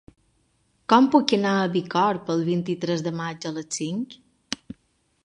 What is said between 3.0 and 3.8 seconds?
de maig a les